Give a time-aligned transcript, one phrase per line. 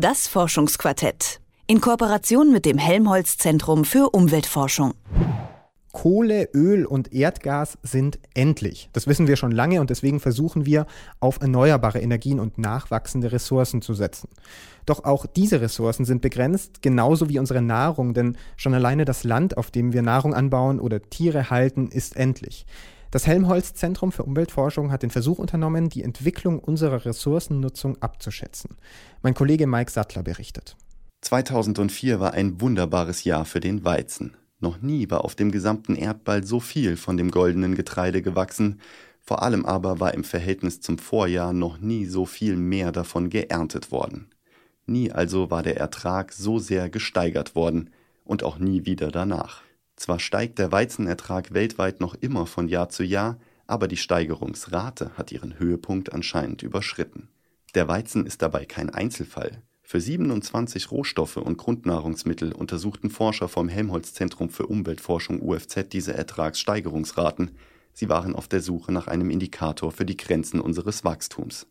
[0.00, 1.42] Das Forschungsquartett.
[1.66, 4.94] In Kooperation mit dem Helmholtz Zentrum für Umweltforschung.
[5.92, 8.88] Kohle, Öl und Erdgas sind endlich.
[8.94, 10.86] Das wissen wir schon lange und deswegen versuchen wir,
[11.20, 14.30] auf erneuerbare Energien und nachwachsende Ressourcen zu setzen.
[14.86, 19.58] Doch auch diese Ressourcen sind begrenzt, genauso wie unsere Nahrung, denn schon alleine das Land,
[19.58, 22.64] auf dem wir Nahrung anbauen oder Tiere halten, ist endlich.
[23.10, 28.76] Das Helmholtz Zentrum für Umweltforschung hat den Versuch unternommen, die Entwicklung unserer Ressourcennutzung abzuschätzen.
[29.22, 30.76] Mein Kollege Mike Sattler berichtet.
[31.22, 34.36] 2004 war ein wunderbares Jahr für den Weizen.
[34.60, 38.80] Noch nie war auf dem gesamten Erdball so viel von dem goldenen Getreide gewachsen,
[39.20, 43.90] vor allem aber war im Verhältnis zum Vorjahr noch nie so viel mehr davon geerntet
[43.90, 44.28] worden.
[44.86, 47.90] Nie also war der Ertrag so sehr gesteigert worden
[48.24, 49.62] und auch nie wieder danach.
[50.00, 55.30] Zwar steigt der Weizenertrag weltweit noch immer von Jahr zu Jahr, aber die Steigerungsrate hat
[55.30, 57.28] ihren Höhepunkt anscheinend überschritten.
[57.74, 59.62] Der Weizen ist dabei kein Einzelfall.
[59.82, 67.50] Für 27 Rohstoffe und Grundnahrungsmittel untersuchten Forscher vom Helmholtz-Zentrum für Umweltforschung UFZ diese Ertragssteigerungsraten.
[67.92, 71.66] Sie waren auf der Suche nach einem Indikator für die Grenzen unseres Wachstums.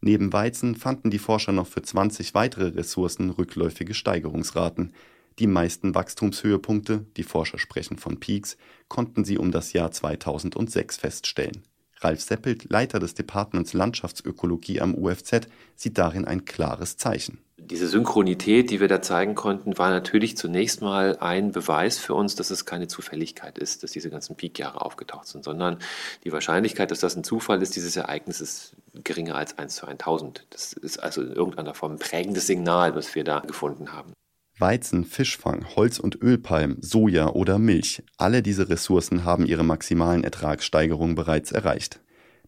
[0.00, 4.92] Neben Weizen fanden die Forscher noch für 20 weitere Ressourcen rückläufige Steigerungsraten.
[5.40, 11.62] Die meisten Wachstumshöhepunkte, die Forscher sprechen von Peaks, konnten sie um das Jahr 2006 feststellen.
[12.02, 17.38] Ralf Seppelt, Leiter des Departments Landschaftsökologie am UFZ, sieht darin ein klares Zeichen
[17.70, 22.34] diese Synchronität, die wir da zeigen konnten, war natürlich zunächst mal ein Beweis für uns,
[22.34, 25.78] dass es keine Zufälligkeit ist, dass diese ganzen Peakjahre aufgetaucht sind, sondern
[26.24, 28.74] die Wahrscheinlichkeit, dass das ein Zufall ist, dieses Ereignis ist
[29.04, 30.46] geringer als 1 zu 1000.
[30.50, 34.12] Das ist also in irgendeiner Form ein prägendes Signal, was wir da gefunden haben.
[34.60, 41.14] Weizen, Fischfang, Holz- und Ölpalm, Soja oder Milch, alle diese Ressourcen haben ihre maximalen Ertragssteigerungen
[41.14, 42.00] bereits erreicht.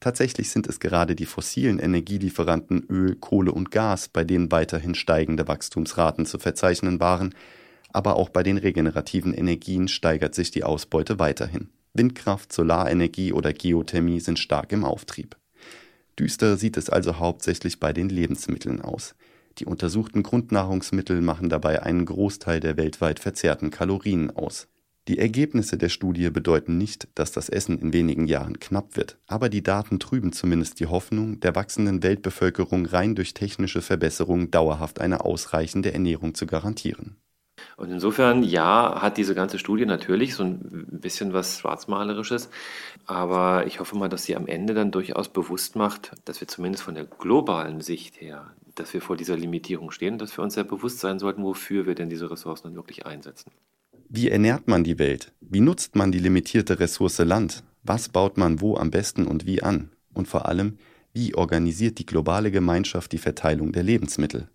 [0.00, 5.46] Tatsächlich sind es gerade die fossilen Energielieferanten Öl, Kohle und Gas, bei denen weiterhin steigende
[5.46, 7.34] Wachstumsraten zu verzeichnen waren,
[7.92, 11.68] aber auch bei den regenerativen Energien steigert sich die Ausbeute weiterhin.
[11.92, 15.36] Windkraft, Solarenergie oder Geothermie sind stark im Auftrieb.
[16.18, 19.14] Düster sieht es also hauptsächlich bei den Lebensmitteln aus.
[19.60, 24.68] Die untersuchten Grundnahrungsmittel machen dabei einen Großteil der weltweit verzehrten Kalorien aus.
[25.06, 29.50] Die Ergebnisse der Studie bedeuten nicht, dass das Essen in wenigen Jahren knapp wird, aber
[29.50, 35.26] die Daten trüben zumindest die Hoffnung, der wachsenden Weltbevölkerung rein durch technische Verbesserungen dauerhaft eine
[35.26, 37.16] ausreichende Ernährung zu garantieren.
[37.76, 42.48] Und insofern, ja, hat diese ganze Studie natürlich so ein bisschen was Schwarzmalerisches,
[43.06, 46.84] aber ich hoffe mal, dass sie am Ende dann durchaus bewusst macht, dass wir zumindest
[46.84, 50.64] von der globalen Sicht her, dass wir vor dieser Limitierung stehen, dass wir uns sehr
[50.64, 53.50] bewusst sein sollten, wofür wir denn diese Ressourcen dann wirklich einsetzen.
[54.08, 55.32] Wie ernährt man die Welt?
[55.40, 57.62] Wie nutzt man die limitierte Ressource Land?
[57.82, 59.90] Was baut man wo am besten und wie an?
[60.12, 60.78] Und vor allem,
[61.12, 64.48] wie organisiert die globale Gemeinschaft die Verteilung der Lebensmittel?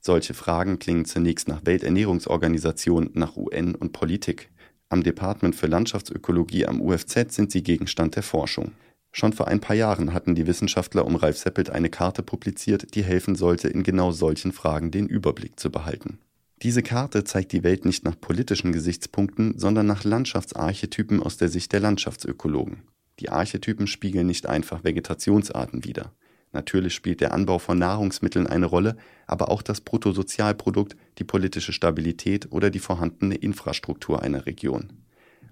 [0.00, 4.50] Solche Fragen klingen zunächst nach Welternährungsorganisation, nach UN und Politik.
[4.88, 8.72] Am Department für Landschaftsökologie am UFZ sind sie Gegenstand der Forschung.
[9.18, 13.02] Schon vor ein paar Jahren hatten die Wissenschaftler um Ralf Seppelt eine Karte publiziert, die
[13.02, 16.18] helfen sollte, in genau solchen Fragen den Überblick zu behalten.
[16.60, 21.72] Diese Karte zeigt die Welt nicht nach politischen Gesichtspunkten, sondern nach Landschaftsarchetypen aus der Sicht
[21.72, 22.82] der Landschaftsökologen.
[23.18, 26.12] Die Archetypen spiegeln nicht einfach Vegetationsarten wider.
[26.52, 32.52] Natürlich spielt der Anbau von Nahrungsmitteln eine Rolle, aber auch das Bruttosozialprodukt, die politische Stabilität
[32.52, 35.05] oder die vorhandene Infrastruktur einer Region.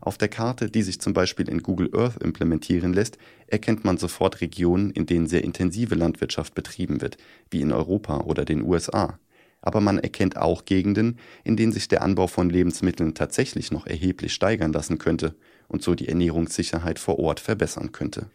[0.04, 4.40] Auf der Karte, die sich zum Beispiel in Google Earth implementieren lässt, erkennt man sofort
[4.40, 7.16] Regionen, in denen sehr intensive Landwirtschaft betrieben wird,
[7.50, 9.18] wie in Europa oder den USA
[9.64, 14.34] aber man erkennt auch Gegenden, in denen sich der Anbau von Lebensmitteln tatsächlich noch erheblich
[14.34, 15.34] steigern lassen könnte
[15.68, 18.26] und so die Ernährungssicherheit vor Ort verbessern könnte.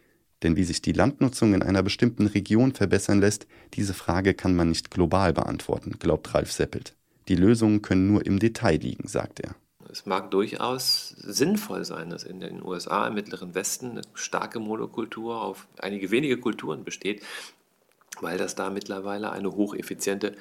[0.42, 4.70] Denn wie sich die Landnutzung in einer bestimmten Region verbessern lässt, diese Frage kann man
[4.70, 6.96] nicht global beantworten, glaubt Ralf Seppelt.
[7.28, 9.54] Die Lösungen können nur im Detail liegen, sagt er.
[9.90, 15.42] Es mag durchaus sinnvoll sein, dass in den USA, im Mittleren Westen, eine starke Monokultur
[15.42, 17.22] auf einige wenige Kulturen besteht,
[18.22, 20.36] weil das da mittlerweile eine hocheffiziente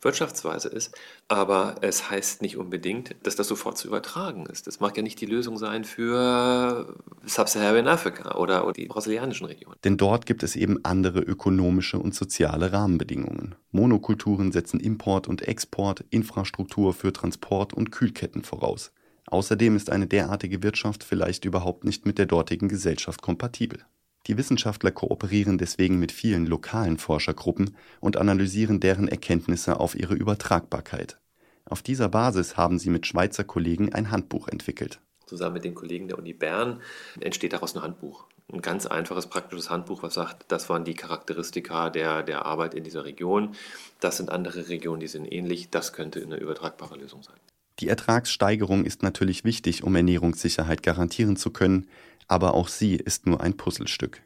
[0.00, 0.94] Wirtschaftsweise ist.
[1.28, 4.66] Aber es heißt nicht unbedingt, dass das sofort zu übertragen ist.
[4.66, 9.76] Das mag ja nicht die Lösung sein für Sub-Saharan Afrika oder, oder die brasilianischen Regionen.
[9.84, 13.54] Denn dort gibt es eben andere ökonomische und soziale Rahmenbedingungen.
[13.70, 18.92] Monokulturen setzen Import und Export, Infrastruktur für Transport und Kühlketten voraus.
[19.26, 23.84] Außerdem ist eine derartige Wirtschaft vielleicht überhaupt nicht mit der dortigen Gesellschaft kompatibel.
[24.28, 31.18] Die Wissenschaftler kooperieren deswegen mit vielen lokalen Forschergruppen und analysieren deren Erkenntnisse auf ihre Übertragbarkeit.
[31.64, 35.00] Auf dieser Basis haben sie mit Schweizer Kollegen ein Handbuch entwickelt.
[35.26, 36.82] zusammen mit den Kollegen der Uni Bern,
[37.18, 38.26] entsteht daraus ein Handbuch.
[38.52, 42.84] Ein ganz einfaches, praktisches Handbuch, was sagt, das waren die Charakteristika der, der Arbeit in
[42.84, 43.54] dieser Region.
[43.98, 45.70] Das sind andere Regionen, die sind ähnlich.
[45.70, 47.36] Das könnte eine übertragbare Lösung sein.
[47.80, 51.88] Die Ertragssteigerung ist natürlich wichtig, um Ernährungssicherheit garantieren zu können,
[52.32, 54.22] aber auch sie ist nur ein Puzzlestück.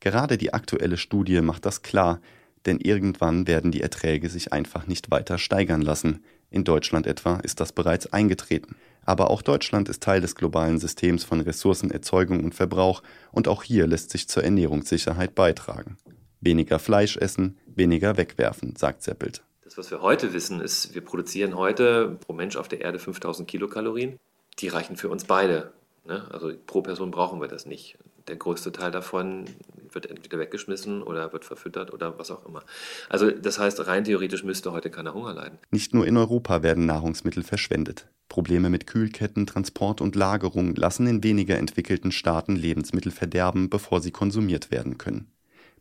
[0.00, 2.22] Gerade die aktuelle Studie macht das klar,
[2.64, 6.24] denn irgendwann werden die Erträge sich einfach nicht weiter steigern lassen.
[6.50, 8.76] In Deutschland etwa ist das bereits eingetreten.
[9.04, 13.86] Aber auch Deutschland ist Teil des globalen Systems von Ressourcenerzeugung und Verbrauch und auch hier
[13.86, 15.98] lässt sich zur Ernährungssicherheit beitragen.
[16.40, 19.42] Weniger Fleisch essen, weniger wegwerfen, sagt Seppelt.
[19.64, 23.46] Das, was wir heute wissen, ist, wir produzieren heute pro Mensch auf der Erde 5000
[23.46, 24.16] Kilokalorien.
[24.60, 25.74] Die reichen für uns beide.
[26.04, 26.26] Ne?
[26.32, 27.98] Also pro Person brauchen wir das nicht.
[28.28, 29.44] Der größte Teil davon
[29.92, 32.62] wird entweder weggeschmissen oder wird verfüttert oder was auch immer.
[33.08, 35.58] Also das heißt, rein theoretisch müsste heute keiner Hunger leiden.
[35.70, 38.08] Nicht nur in Europa werden Nahrungsmittel verschwendet.
[38.28, 44.12] Probleme mit Kühlketten, Transport und Lagerung lassen in weniger entwickelten Staaten Lebensmittel verderben, bevor sie
[44.12, 45.32] konsumiert werden können.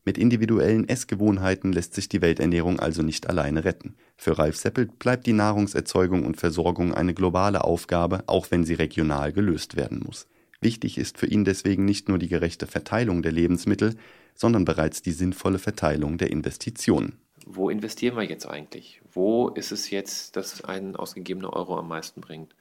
[0.05, 3.95] Mit individuellen Essgewohnheiten lässt sich die Welternährung also nicht alleine retten.
[4.17, 9.33] Für Ralf Seppelt bleibt die Nahrungserzeugung und Versorgung eine globale Aufgabe, auch wenn sie regional
[9.33, 10.27] gelöst werden muss.
[10.61, 13.95] Wichtig ist für ihn deswegen nicht nur die gerechte Verteilung der Lebensmittel,
[14.35, 17.17] sondern bereits die sinnvolle Verteilung der Investitionen.
[17.45, 19.01] Wo investieren wir jetzt eigentlich?
[19.11, 22.55] Wo ist es jetzt, dass ein ausgegebener Euro am meisten bringt?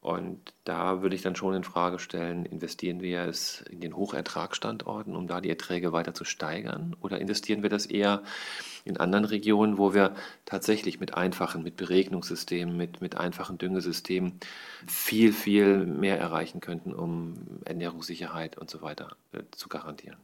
[0.00, 5.14] Und da würde ich dann schon in Frage stellen, investieren wir es in den Hochertragsstandorten,
[5.14, 6.96] um da die Erträge weiter zu steigern?
[7.02, 8.22] Oder investieren wir das eher
[8.86, 10.14] in anderen Regionen, wo wir
[10.46, 14.40] tatsächlich mit einfachen, mit Beregnungssystemen, mit, mit einfachen Düngesystemen
[14.86, 17.34] viel, viel mehr erreichen könnten, um
[17.66, 20.16] Ernährungssicherheit und so weiter äh, zu garantieren?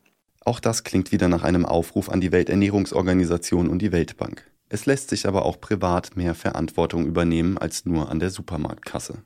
[0.46, 4.50] Auch das klingt wieder nach einem Aufruf an die Welternährungsorganisation und die Weltbank.
[4.70, 9.18] Es lässt sich aber auch privat mehr Verantwortung übernehmen als nur an der Supermarktkasse.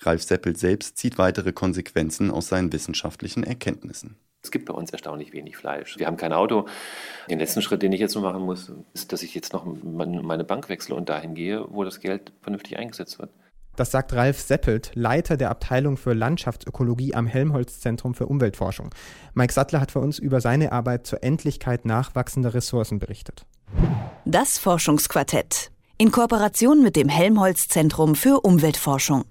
[0.00, 4.16] Ralf Seppelt selbst zieht weitere Konsequenzen aus seinen wissenschaftlichen Erkenntnissen.
[4.42, 5.98] Es gibt bei uns erstaunlich wenig Fleisch.
[5.98, 6.66] Wir haben kein Auto.
[7.28, 10.44] Den letzten Schritt, den ich jetzt noch machen muss, ist, dass ich jetzt noch meine
[10.44, 13.30] Bank wechsle und dahin gehe, wo das Geld vernünftig eingesetzt wird.
[13.74, 18.94] Das sagt Ralf Seppelt, Leiter der Abteilung für Landschaftsökologie am Helmholtz-Zentrum für Umweltforschung.
[19.34, 23.44] Mike Sattler hat für uns über seine Arbeit zur Endlichkeit nachwachsender Ressourcen berichtet.
[24.24, 29.24] Das Forschungsquartett in Kooperation mit dem Helmholtz-Zentrum für Umweltforschung.